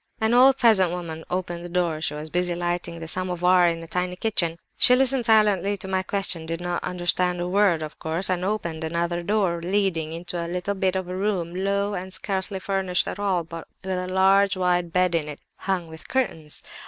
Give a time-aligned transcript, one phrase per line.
[0.19, 3.87] "An old peasant woman opened the door; she was busy lighting the 'samovar' in a
[3.87, 4.57] tiny kitchen.
[4.75, 8.83] She listened silently to my questions, did not understand a word, of course, and opened
[8.83, 13.19] another door leading into a little bit of a room, low and scarcely furnished at
[13.19, 16.63] all, but with a large, wide bed in it, hung with curtains.